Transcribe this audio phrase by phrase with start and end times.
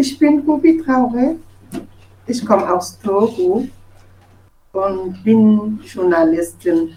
[0.00, 1.34] Ich bin Ruby Traure.
[2.28, 3.66] Ich komme aus Togo
[4.70, 6.90] und bin Journalistin.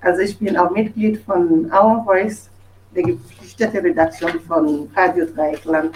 [0.00, 2.50] Also ich bin auch Mitglied von Our Voice,
[2.92, 5.94] der geflüchtete Redaktion von Radio Dreieckland.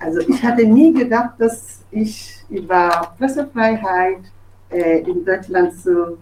[0.00, 4.22] Also ich hatte nie gedacht, dass ich über Pressefreiheit
[4.70, 6.16] äh, in Deutschland so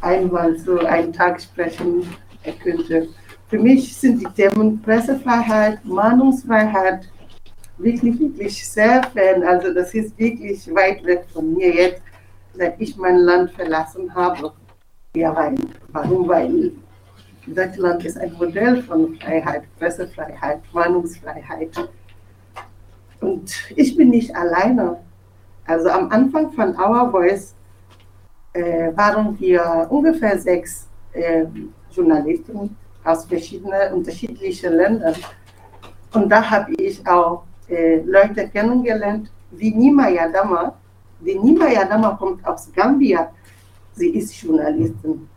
[0.00, 2.06] einmal so einen Tag sprechen
[2.62, 3.08] könnte.
[3.48, 7.08] Für mich sind die Themen Pressefreiheit, Meinungsfreiheit
[7.78, 9.42] wirklich, wirklich sehr fern.
[9.42, 12.02] Also das ist wirklich weit weg von mir jetzt,
[12.52, 14.52] seit ich mein Land verlassen habe.
[15.16, 15.54] Ja, weil,
[15.88, 16.28] warum?
[16.28, 16.72] Weil
[17.46, 21.70] Deutschland ist ein Modell von Freiheit, Pressefreiheit, Meinungsfreiheit.
[23.20, 24.98] Und ich bin nicht alleine.
[25.66, 27.54] Also am Anfang von Our Voice
[28.52, 31.44] äh, waren wir ungefähr sechs äh,
[31.90, 35.14] Journalisten aus verschiedenen, unterschiedlichen Ländern.
[36.12, 40.74] Und da habe ich auch äh, Leute kennengelernt, wie Nima Yadama.
[41.20, 43.30] Die Nima Yadama kommt aus Gambia.
[43.94, 45.28] Sie ist Journalistin,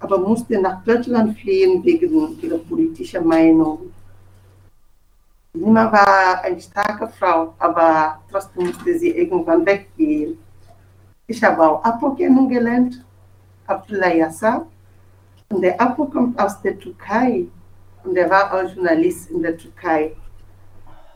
[0.00, 3.92] aber musste nach Deutschland fliehen wegen ihrer politischen Meinung.
[5.52, 10.38] Nima war eine starke Frau, aber trotzdem musste sie irgendwann weggehen.
[11.26, 13.04] Ich habe auch Apo kennengelernt,
[13.66, 14.66] Abdullah Yassa.
[15.48, 17.46] Und der Apo kommt aus der Türkei
[18.04, 20.16] und er war auch Journalist in der Türkei.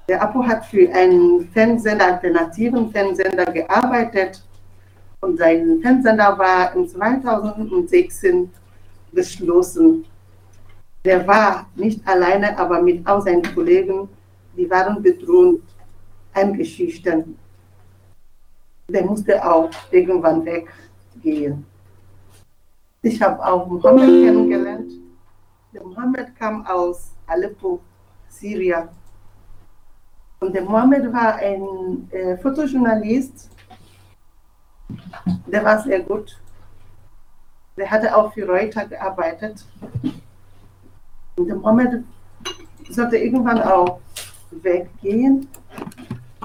[0.06, 4.42] Der Apo hat für einen Fernsehsender, alternativen Fernsehsender gearbeitet
[5.20, 8.50] und sein Fernsehsender war in 2016
[9.12, 10.04] geschlossen.
[11.04, 14.08] Der war nicht alleine, aber mit all seinen Kollegen,
[14.56, 15.62] die waren bedroht,
[16.34, 17.24] eingeschüchtert.
[18.88, 21.64] Der musste auch irgendwann weggehen.
[23.00, 24.92] Ich habe auch Mohammed kennengelernt.
[25.72, 27.80] Der Mohammed kam aus Aleppo,
[28.28, 28.88] Syrien.
[30.44, 33.48] Und der Mohammed war ein äh, Fotojournalist.
[35.46, 36.38] Der war sehr gut.
[37.78, 39.64] Der hatte auch für Reuters gearbeitet.
[41.36, 42.04] Und der Mohammed
[42.90, 44.00] sollte irgendwann auch
[44.50, 45.48] weggehen,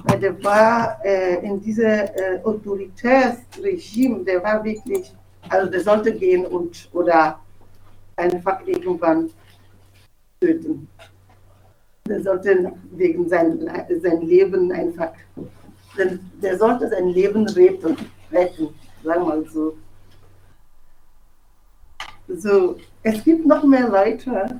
[0.03, 5.13] weil der war äh, in diesem äh, Autoritätsregime, der war wirklich,
[5.49, 7.37] also der sollte gehen und oder
[8.15, 9.29] einfach irgendwann
[10.39, 10.87] töten
[12.09, 13.69] der sollte wegen sein,
[14.01, 15.11] sein Leben einfach,
[16.41, 17.95] der sollte sein Leben retten,
[18.31, 18.69] retten,
[19.03, 19.77] sagen wir mal so.
[22.27, 24.59] So, es gibt noch mehr Leute,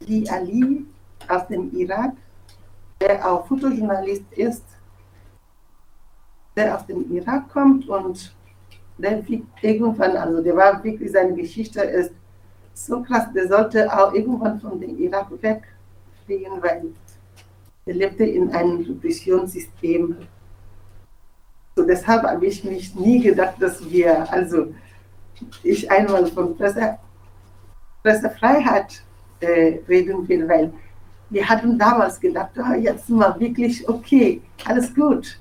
[0.00, 0.84] wie Ali
[1.28, 2.12] aus dem Irak,
[3.00, 4.64] der auch Fotojournalist ist,
[6.56, 8.34] der aus dem Irak kommt und
[8.98, 9.22] der
[9.60, 12.12] irgendwann, also der war wirklich, seine Geschichte ist
[12.76, 16.84] so krass, der sollte auch irgendwann von dem Irak wegfliegen, weil
[17.86, 20.16] er lebte in einem Repressionssystem.
[21.74, 24.74] So deshalb habe ich mich nie gedacht, dass wir, also
[25.62, 26.98] ich einmal von Presse,
[28.02, 29.02] Pressefreiheit
[29.40, 30.72] äh, reden will, weil
[31.30, 35.40] wir hatten damals gedacht, oh, jetzt wir wirklich okay, alles gut.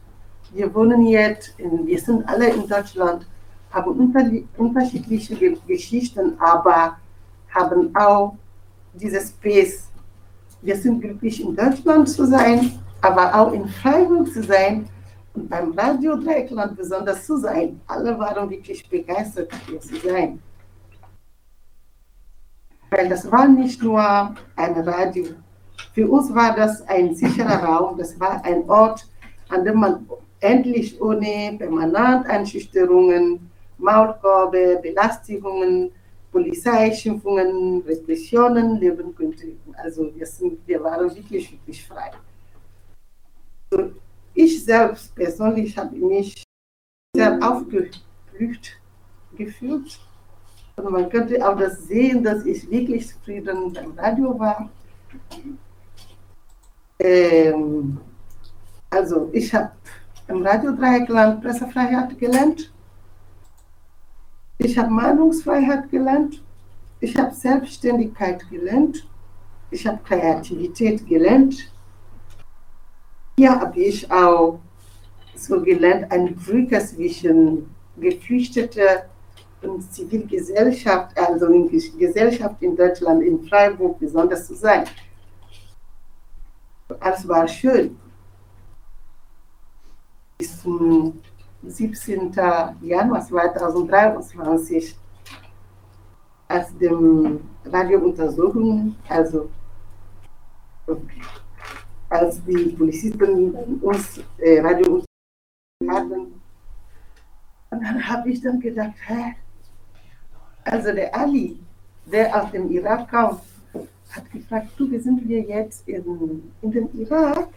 [0.54, 3.28] Wir wohnen jetzt, in, wir sind alle in Deutschland,
[3.72, 4.14] haben
[4.58, 6.98] unterschiedliche Geschichten, aber
[7.56, 8.36] haben auch
[8.94, 9.90] dieses Space.
[10.62, 14.88] Wir sind glücklich, in Deutschland zu sein, aber auch in Freiburg zu sein
[15.34, 17.80] und beim Radio Dreieckland besonders zu sein.
[17.88, 20.40] Alle waren wirklich begeistert, hier zu sein.
[22.90, 24.02] Weil das war nicht nur
[24.56, 25.26] ein Radio.
[25.94, 29.08] Für uns war das ein sicherer Raum, das war ein Ort,
[29.50, 30.06] an dem man
[30.40, 35.92] endlich ohne permanent Einschüchterungen, Maulkorbe, Belastigungen,
[36.36, 39.56] Polizeischimpfungen, Repressionen leben könnte.
[39.82, 42.12] Also wir, sind, wir waren wirklich, wirklich frei.
[43.72, 43.94] So,
[44.34, 46.44] ich selbst persönlich habe mich
[47.16, 48.78] sehr aufgeblüht
[49.38, 49.98] gefühlt.
[50.76, 54.70] Und man könnte auch das sehen, dass ich wirklich zufrieden beim Radio war.
[57.00, 57.98] Ähm,
[58.90, 59.72] also ich habe
[60.28, 62.75] im Radio Dreieckland Pressefreiheit gelernt.
[64.66, 66.42] Ich habe Meinungsfreiheit gelernt,
[67.00, 69.08] ich habe Selbstständigkeit gelernt,
[69.70, 71.72] ich habe Kreativität gelernt.
[73.38, 74.60] Hier habe ich auch
[75.36, 79.06] so gelernt, eine Brücke zwischen Geflüchtete
[79.62, 84.86] und Zivilgesellschaft, also in Gesellschaft in Deutschland, in Freiburg besonders zu sein.
[87.00, 88.00] Alles war schön.
[90.42, 91.22] Zum
[91.68, 92.32] 17.
[92.82, 94.98] Januar 2023
[96.48, 99.50] als dem Radiountersuchung, also
[102.10, 105.04] als die Polizisten uns äh, Radio
[105.88, 106.42] hatten.
[107.72, 109.36] Und dann habe ich dann gedacht, hä?
[110.64, 111.60] Also der Ali,
[112.06, 113.40] der aus dem Irak kam,
[114.12, 117.50] hat gefragt, du, wie sind wir jetzt in, in dem Irak?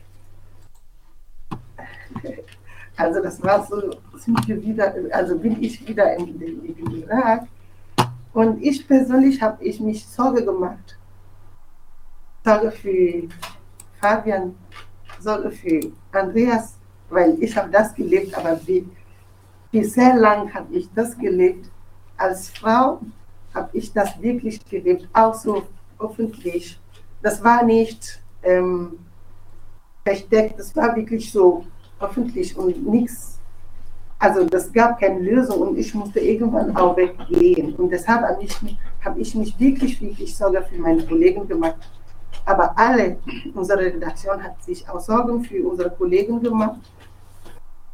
[2.99, 7.47] Also das war so, sind wir wieder, also bin ich wieder in, in Irak.
[8.33, 10.99] Und ich persönlich habe ich mich Sorge gemacht.
[12.45, 13.29] Sorge für
[14.00, 14.56] Fabian,
[15.21, 16.77] Sorge für Andreas,
[17.09, 18.85] weil ich habe das gelebt, aber wie,
[19.71, 21.71] wie sehr lang habe ich das gelebt.
[22.17, 23.01] Als Frau
[23.55, 25.62] habe ich das wirklich gelebt, auch so
[26.01, 26.81] öffentlich.
[27.23, 28.99] Das war nicht ähm,
[30.05, 31.65] versteckt, das war wirklich so
[32.00, 33.39] öffentlich und nichts.
[34.19, 37.75] Also das gab keine Lösung und ich musste irgendwann auch weggehen.
[37.77, 38.56] Und deshalb habe ich,
[39.05, 41.77] hab ich mich wirklich, wirklich Sorge für meine Kollegen gemacht.
[42.45, 43.19] Aber alle,
[43.55, 46.81] unsere Redaktion hat sich auch Sorgen für unsere Kollegen gemacht.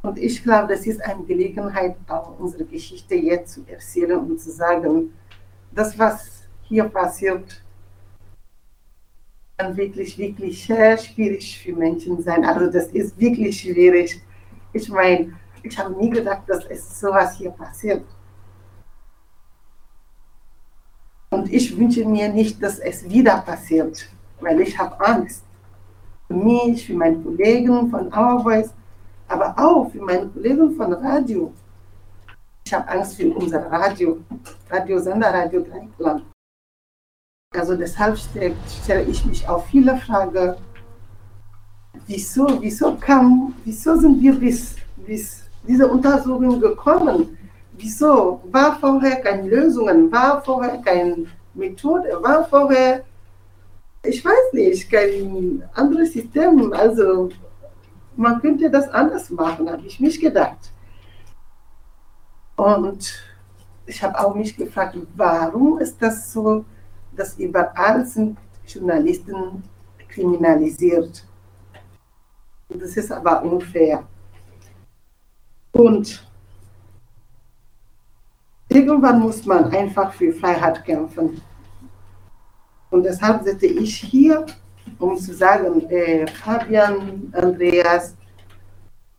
[0.01, 4.50] Und ich glaube, das ist eine Gelegenheit, auch unsere Geschichte jetzt zu erzählen und zu
[4.50, 5.12] sagen,
[5.73, 7.63] das, was hier passiert,
[9.56, 12.45] kann wirklich, wirklich sehr schwierig für Menschen sein.
[12.45, 14.21] Also das ist wirklich schwierig.
[14.73, 18.05] Ich meine, ich habe nie gedacht, dass es sowas hier passiert.
[21.31, 24.09] Und ich wünsche mir nicht, dass es wieder passiert,
[24.41, 25.45] weil ich habe Angst.
[26.29, 28.11] Für mich, für meine Kollegen von
[28.43, 28.73] Voice,
[29.29, 31.53] aber auch für meine Kollegen von Radio.
[32.65, 34.19] Ich habe Angst für unser Radio,
[34.71, 36.23] Radiosender, Radio Dreiklang.
[37.55, 40.56] Also deshalb stelle stell ich mich auch viele Fragen,
[42.06, 47.39] wieso, wieso kam, wieso sind wir bis, bis diese Untersuchung gekommen?
[47.73, 53.05] Wieso war vorher keine Lösung, war vorher keine Methode, war vorher,
[54.03, 56.73] ich weiß nicht, kein anderes System.
[56.73, 57.31] Also
[58.17, 60.73] man könnte das anders machen, habe ich mich gedacht.
[62.57, 63.12] Und
[63.87, 66.65] ich habe auch mich gefragt, warum ist das so?
[67.16, 69.62] Dass überall sind Journalisten
[70.08, 71.25] kriminalisiert.
[72.69, 74.05] Das ist aber unfair.
[75.72, 76.26] Und
[78.69, 81.40] irgendwann muss man einfach für Freiheit kämpfen.
[82.90, 84.46] Und deshalb sitze ich hier,
[84.99, 88.16] um zu sagen, äh, Fabian, Andreas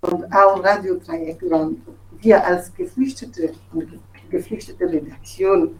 [0.01, 1.80] und auch Radio Dreieckland,
[2.19, 4.00] wir als Geflüchtete und
[4.30, 5.77] geflüchtete Redaktion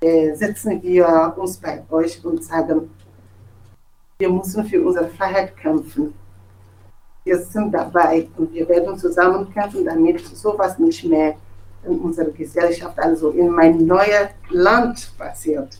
[0.00, 2.90] setzen wir uns bei euch und sagen,
[4.18, 6.14] wir müssen für unsere Freiheit kämpfen.
[7.24, 11.34] Wir sind dabei und wir werden zusammen kämpfen, damit sowas nicht mehr
[11.84, 15.78] in unserer Gesellschaft, also in mein neues Land passiert,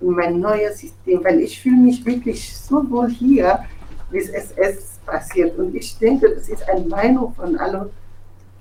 [0.00, 3.64] in mein neues System, weil ich fühle mich wirklich so wohl hier,
[4.10, 5.58] wie es es passiert.
[5.58, 7.90] Und ich denke, das ist eine Meinung von allen,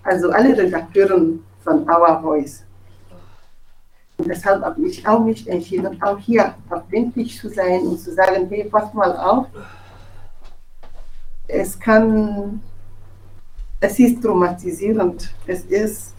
[0.04, 2.64] also alle Redakteuren von Our Voice.
[4.22, 8.48] Und deshalb habe ich auch mich entschieden, auch hier verbindlich zu sein und zu sagen,
[8.50, 9.48] hey, pass mal auf.
[11.48, 12.62] Es kann,
[13.80, 15.34] es ist traumatisierend.
[15.48, 16.14] Es ist,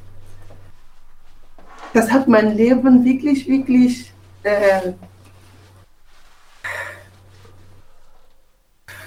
[1.94, 4.12] das hat mein Leben wirklich, wirklich
[4.42, 4.94] äh,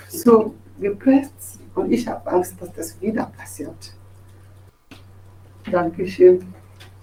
[0.08, 3.94] so gepresst und ich habe Angst, dass das wieder passiert.
[5.70, 6.54] Dankeschön.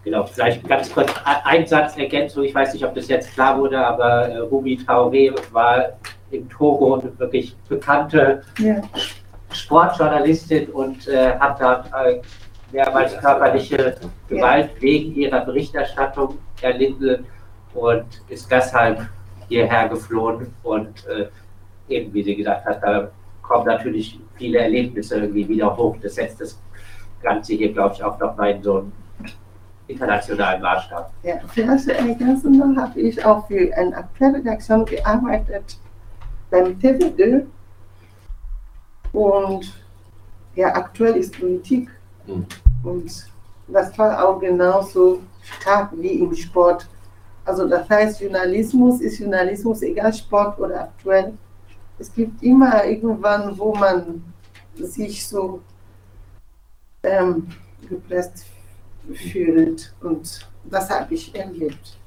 [0.04, 1.12] Genau, vielleicht ganz kurz
[1.44, 2.42] ein Satz Ergänzung.
[2.42, 5.92] Ich weiß nicht, ob das jetzt klar wurde, aber äh, Rumi Traoré war
[6.32, 8.82] in Togo eine wirklich bekannte ja.
[9.52, 12.20] Sportjournalistin und äh, hat dort äh,
[12.72, 13.96] mehrmals körperliche
[14.28, 14.82] Gewalt ja.
[14.82, 17.24] wegen ihrer Berichterstattung erlitten
[17.74, 19.08] und ist deshalb
[19.48, 20.52] hierher geflohen.
[20.64, 21.28] Und äh,
[21.88, 23.10] eben, wie sie gesagt hat, da
[23.42, 25.96] kommen natürlich viele Erlebnisse irgendwie wieder hoch.
[26.02, 26.60] Das setzt das
[27.22, 28.92] Ganze hier, glaube ich, auch noch mal in so ein
[29.88, 31.12] internationalen Maßstab.
[31.22, 35.78] Ja, vielleicht ergänzen noch habe ich auch für eine Aktuellredaktion gearbeitet
[36.50, 37.46] beim TVD.
[39.12, 39.72] Und
[40.54, 41.90] ja, aktuell ist Politik.
[42.26, 42.46] Mhm.
[42.82, 43.26] Und
[43.68, 46.86] das war auch genauso stark wie im Sport.
[47.44, 51.34] Also das heißt, Journalismus ist Journalismus, egal Sport oder aktuell.
[51.98, 54.22] Es gibt immer irgendwann, wo man
[54.76, 55.60] sich so
[57.02, 57.48] ähm,
[57.88, 58.46] gepresst
[59.12, 59.94] fühlt.
[60.00, 61.98] Und das habe ich erlebt.